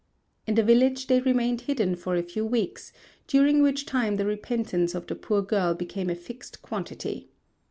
In 0.47 0.55
the 0.55 0.63
village 0.63 1.05
they 1.05 1.19
remained 1.21 1.61
hidden 1.61 1.95
for 1.95 2.15
a 2.15 2.23
few 2.23 2.43
weeks, 2.43 2.91
during 3.27 3.61
which 3.61 3.85
time 3.85 4.15
the 4.15 4.25
repentance 4.25 4.95
of 4.95 5.05
the 5.05 5.13
poor 5.13 5.43
girl 5.43 5.75
became 5.75 6.09
a 6.09 6.15
fixed 6.15 6.63
quantity. 6.63 7.29